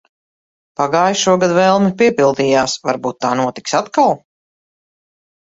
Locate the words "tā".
3.27-3.35